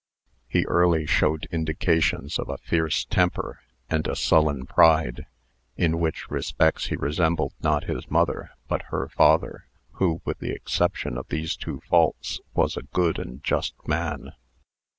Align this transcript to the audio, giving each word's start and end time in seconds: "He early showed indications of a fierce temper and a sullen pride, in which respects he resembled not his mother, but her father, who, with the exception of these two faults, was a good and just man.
"He 0.49 0.65
early 0.65 1.05
showed 1.05 1.47
indications 1.51 2.39
of 2.39 2.49
a 2.49 2.57
fierce 2.57 3.05
temper 3.05 3.59
and 3.87 4.07
a 4.07 4.15
sullen 4.15 4.65
pride, 4.65 5.27
in 5.77 5.99
which 5.99 6.27
respects 6.31 6.87
he 6.87 6.95
resembled 6.95 7.53
not 7.61 7.83
his 7.83 8.09
mother, 8.09 8.49
but 8.67 8.85
her 8.89 9.09
father, 9.09 9.67
who, 9.99 10.19
with 10.25 10.39
the 10.39 10.53
exception 10.53 11.19
of 11.19 11.27
these 11.27 11.55
two 11.55 11.81
faults, 11.87 12.39
was 12.55 12.75
a 12.75 12.81
good 12.81 13.19
and 13.19 13.43
just 13.43 13.75
man. 13.87 14.31